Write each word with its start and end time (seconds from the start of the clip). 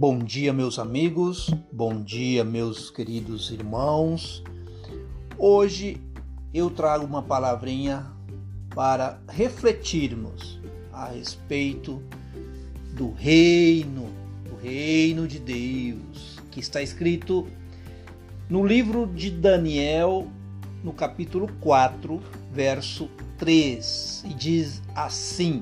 Bom 0.00 0.20
dia, 0.20 0.52
meus 0.52 0.78
amigos, 0.78 1.50
bom 1.72 2.00
dia, 2.00 2.44
meus 2.44 2.88
queridos 2.88 3.50
irmãos. 3.50 4.44
Hoje 5.36 6.00
eu 6.54 6.70
trago 6.70 7.04
uma 7.04 7.20
palavrinha 7.20 8.06
para 8.72 9.20
refletirmos 9.28 10.60
a 10.92 11.06
respeito 11.08 12.00
do 12.92 13.10
reino, 13.10 14.06
do 14.48 14.54
reino 14.54 15.26
de 15.26 15.40
Deus, 15.40 16.38
que 16.48 16.60
está 16.60 16.80
escrito 16.80 17.48
no 18.48 18.64
livro 18.64 19.04
de 19.04 19.32
Daniel, 19.32 20.28
no 20.84 20.92
capítulo 20.92 21.50
4, 21.58 22.22
verso 22.52 23.10
3, 23.36 24.26
e 24.30 24.32
diz 24.32 24.80
assim: 24.94 25.60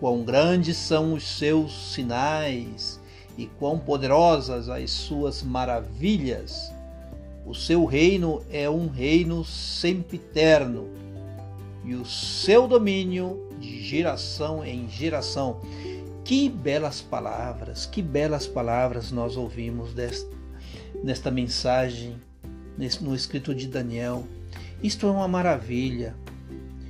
Quão 0.00 0.24
grandes 0.24 0.78
são 0.78 1.12
os 1.12 1.24
seus 1.36 1.92
sinais 1.92 2.97
e 3.38 3.46
quão 3.46 3.78
poderosas 3.78 4.68
as 4.68 4.90
suas 4.90 5.44
maravilhas. 5.44 6.72
O 7.46 7.54
seu 7.54 7.84
reino 7.84 8.42
é 8.50 8.68
um 8.68 8.88
reino 8.88 9.44
sempiterno 9.44 10.88
e 11.84 11.94
o 11.94 12.04
seu 12.04 12.66
domínio 12.66 13.48
de 13.60 13.80
geração 13.80 14.64
em 14.64 14.90
geração. 14.90 15.60
Que 16.24 16.48
belas 16.48 17.00
palavras, 17.00 17.86
que 17.86 18.02
belas 18.02 18.46
palavras 18.46 19.10
nós 19.12 19.36
ouvimos 19.36 19.94
desta, 19.94 20.30
nesta 21.02 21.30
mensagem, 21.30 22.16
no 23.00 23.14
escrito 23.14 23.54
de 23.54 23.68
Daniel. 23.68 24.24
Isto 24.82 25.06
é 25.06 25.10
uma 25.10 25.28
maravilha. 25.28 26.14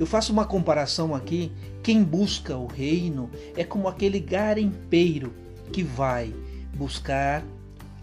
Eu 0.00 0.06
faço 0.06 0.32
uma 0.32 0.46
comparação 0.46 1.14
aqui. 1.14 1.52
Quem 1.82 2.02
busca 2.02 2.56
o 2.56 2.66
reino 2.66 3.30
é 3.56 3.62
como 3.62 3.86
aquele 3.86 4.18
garimpeiro 4.18 5.32
que 5.70 5.82
vai 5.82 6.34
buscar 6.74 7.44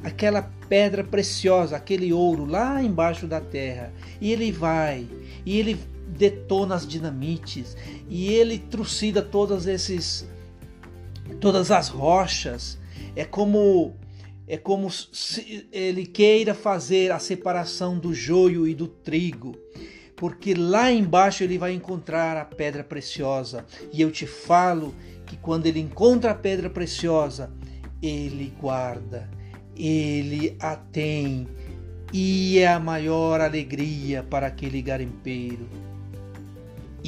aquela 0.03 0.41
pedra 0.69 1.03
preciosa, 1.03 1.75
aquele 1.75 2.11
ouro 2.13 2.45
lá 2.45 2.81
embaixo 2.81 3.27
da 3.27 3.39
terra. 3.39 3.93
E 4.19 4.31
ele 4.31 4.51
vai, 4.51 5.07
e 5.45 5.57
ele 5.57 5.79
detona 6.07 6.75
as 6.75 6.87
dinamites, 6.87 7.75
e 8.09 8.27
ele 8.33 8.57
trucida 8.57 9.21
todas 9.21 9.65
esses 9.67 10.27
todas 11.39 11.71
as 11.71 11.89
rochas. 11.89 12.77
É 13.15 13.25
como 13.25 13.95
é 14.47 14.57
como 14.57 14.89
se 14.89 15.67
ele 15.73 16.05
queira 16.05 16.53
fazer 16.53 17.11
a 17.11 17.19
separação 17.19 17.99
do 17.99 18.13
joio 18.13 18.65
e 18.65 18.73
do 18.73 18.87
trigo 18.87 19.57
porque 20.17 20.55
lá 20.55 20.91
embaixo 20.91 21.43
ele 21.43 21.59
vai 21.59 21.73
encontrar 21.73 22.35
a 22.35 22.43
pedra 22.43 22.83
preciosa. 22.83 23.65
E 23.93 24.01
eu 24.01 24.11
te 24.11 24.25
falo 24.25 24.93
que 25.25 25.37
quando 25.37 25.67
ele 25.67 25.79
encontra 25.79 26.31
a 26.31 26.35
pedra 26.35 26.69
preciosa, 26.69 27.53
ele 28.01 28.51
guarda, 28.59 29.29
ele 29.75 30.57
a 30.59 30.75
tem, 30.75 31.47
e 32.11 32.57
é 32.57 32.67
a 32.67 32.79
maior 32.79 33.39
alegria 33.39 34.23
para 34.23 34.47
aquele 34.47 34.81
garimpeiro. 34.81 35.69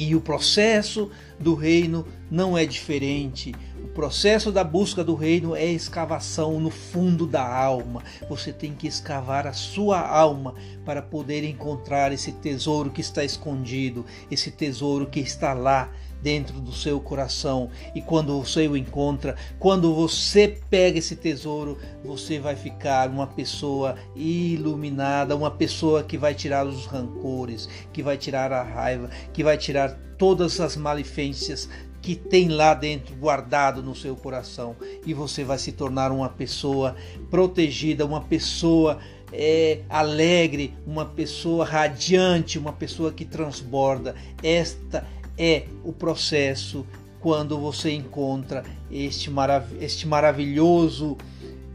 E 0.02 0.16
o 0.16 0.20
processo 0.22 1.10
do 1.38 1.54
reino 1.54 2.06
não 2.30 2.56
é 2.56 2.64
diferente. 2.64 3.54
O 3.84 3.88
processo 3.88 4.50
da 4.50 4.64
busca 4.64 5.04
do 5.04 5.14
reino 5.14 5.54
é 5.54 5.66
escavação 5.66 6.58
no 6.58 6.70
fundo 6.70 7.26
da 7.26 7.46
alma. 7.46 8.02
Você 8.26 8.50
tem 8.50 8.72
que 8.72 8.86
escavar 8.86 9.46
a 9.46 9.52
sua 9.52 10.00
alma 10.00 10.54
para 10.86 11.02
poder 11.02 11.44
encontrar 11.44 12.12
esse 12.12 12.32
tesouro 12.32 12.88
que 12.88 13.02
está 13.02 13.22
escondido, 13.22 14.06
esse 14.30 14.50
tesouro 14.50 15.06
que 15.06 15.20
está 15.20 15.52
lá 15.52 15.92
dentro 16.22 16.60
do 16.60 16.72
seu 16.72 17.00
coração. 17.00 17.70
E 17.94 18.00
quando 18.00 18.38
você 18.38 18.66
o 18.68 18.76
encontra, 18.76 19.36
quando 19.58 19.94
você 19.94 20.60
pega 20.68 20.98
esse 20.98 21.16
tesouro, 21.16 21.78
você 22.04 22.38
vai 22.38 22.56
ficar 22.56 23.08
uma 23.08 23.26
pessoa 23.26 23.96
iluminada, 24.14 25.36
uma 25.36 25.50
pessoa 25.50 26.02
que 26.02 26.18
vai 26.18 26.34
tirar 26.34 26.66
os 26.66 26.86
rancores, 26.86 27.68
que 27.92 28.02
vai 28.02 28.16
tirar 28.16 28.52
a 28.52 28.62
raiva, 28.62 29.10
que 29.32 29.42
vai 29.42 29.56
tirar 29.56 29.98
todas 30.18 30.60
as 30.60 30.76
malefícias 30.76 31.68
que 32.02 32.14
tem 32.14 32.48
lá 32.48 32.72
dentro 32.72 33.14
guardado 33.14 33.82
no 33.82 33.94
seu 33.94 34.16
coração 34.16 34.74
e 35.04 35.12
você 35.12 35.44
vai 35.44 35.58
se 35.58 35.72
tornar 35.72 36.10
uma 36.10 36.30
pessoa 36.30 36.96
protegida, 37.30 38.06
uma 38.06 38.22
pessoa 38.22 38.98
é, 39.32 39.80
alegre, 39.88 40.74
uma 40.86 41.04
pessoa 41.04 41.64
radiante, 41.64 42.58
uma 42.58 42.72
pessoa 42.72 43.12
que 43.12 43.24
transborda. 43.24 44.14
Esta 44.42 45.06
é 45.40 45.64
o 45.82 45.92
processo 45.92 46.86
quando 47.18 47.58
você 47.58 47.90
encontra 47.90 48.62
este, 48.90 49.30
marav 49.30 49.66
este 49.80 50.06
maravilhoso 50.06 51.16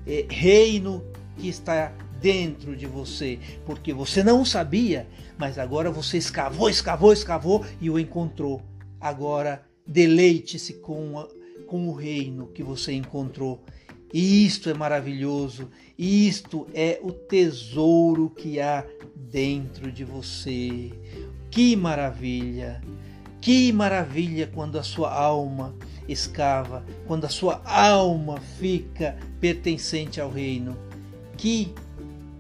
é, 0.06 0.26
reino 0.30 1.04
que 1.36 1.50
está 1.50 1.92
dentro 2.22 2.76
de 2.76 2.86
você, 2.86 3.40
porque 3.66 3.92
você 3.94 4.24
não 4.24 4.46
sabia, 4.46 5.08
mas 5.38 5.58
agora 5.58 5.92
você 5.92 6.18
escavou, 6.18 6.70
escavou, 6.70 7.12
escavou 7.12 7.66
e 7.82 7.90
o 7.90 8.00
encontrou. 8.00 8.62
Agora 9.02 9.66
Deleite-se 9.88 10.74
com, 10.76 11.28
com 11.68 11.88
o 11.88 11.94
reino 11.94 12.48
que 12.48 12.64
você 12.64 12.92
encontrou. 12.94 13.64
Isto 14.12 14.70
é 14.70 14.74
maravilhoso. 14.74 15.70
Isto 15.98 16.68
é 16.74 17.00
o 17.04 17.12
tesouro 17.12 18.32
que 18.32 18.60
há 18.60 18.84
dentro 19.16 19.92
de 19.92 20.04
você. 20.04 20.92
Que 21.52 21.76
maravilha! 21.76 22.82
Que 23.46 23.72
maravilha 23.72 24.50
quando 24.52 24.80
a 24.80 24.82
sua 24.82 25.14
alma 25.14 25.76
escava, 26.10 26.84
quando 27.06 27.26
a 27.26 27.30
sua 27.30 27.62
alma 27.64 28.40
fica 28.40 29.16
pertencente 29.40 30.20
ao 30.20 30.32
reino. 30.32 30.76
Que 31.38 31.72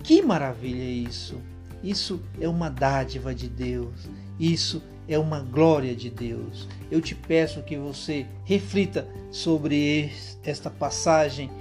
que 0.01 0.23
maravilha 0.23 0.81
isso! 0.83 1.39
Isso 1.83 2.19
é 2.41 2.49
uma 2.49 2.69
dádiva 2.69 3.35
de 3.35 3.47
Deus. 3.47 4.09
Isso 4.39 4.81
é 5.07 5.19
uma 5.19 5.41
glória 5.41 5.95
de 5.95 6.09
Deus. 6.09 6.67
Eu 6.89 6.99
te 6.99 7.13
peço 7.13 7.61
que 7.61 7.77
você 7.77 8.25
reflita 8.43 9.07
sobre 9.29 10.11
esta 10.43 10.71
passagem 10.71 11.51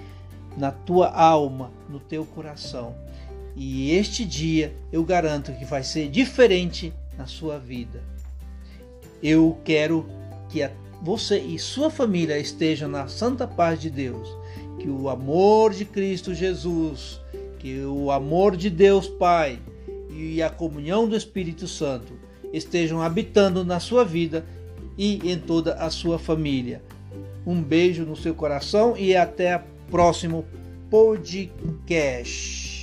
na 0.57 0.71
tua 0.71 1.11
alma, 1.11 1.71
no 1.87 2.01
teu 2.01 2.25
coração. 2.25 2.95
E 3.55 3.91
este 3.91 4.25
dia 4.25 4.75
eu 4.91 5.05
garanto 5.05 5.53
que 5.53 5.67
vai 5.67 5.83
ser 5.83 6.09
diferente 6.09 6.95
na 7.19 7.27
sua 7.27 7.59
vida. 7.59 8.14
Eu 9.25 9.57
quero 9.65 10.05
que 10.51 10.69
você 11.01 11.39
e 11.39 11.59
sua 11.59 11.89
família 11.89 12.39
estejam 12.39 12.91
na 12.91 13.09
santa 13.09 13.47
paz 13.47 13.81
de 13.81 13.89
Deus. 13.89 14.29
Que 14.79 14.87
o 14.91 15.09
amor 15.09 15.73
de 15.73 15.87
Cristo 15.87 16.35
Jesus, 16.35 17.19
que 17.59 17.83
o 17.87 18.11
amor 18.11 18.55
de 18.55 18.69
Deus 18.69 19.09
Pai 19.09 19.59
e 20.11 20.43
a 20.43 20.51
comunhão 20.51 21.09
do 21.09 21.17
Espírito 21.17 21.67
Santo 21.67 22.13
estejam 22.53 23.01
habitando 23.01 23.65
na 23.65 23.81
sua 23.81 24.05
vida 24.05 24.45
e 24.99 25.33
em 25.33 25.39
toda 25.39 25.73
a 25.77 25.89
sua 25.89 26.19
família. 26.19 26.83
Um 27.47 27.63
beijo 27.63 28.05
no 28.05 28.15
seu 28.15 28.35
coração 28.35 28.95
e 28.95 29.17
até 29.17 29.57
o 29.57 29.63
próximo 29.91 30.45
podcast. 30.91 32.74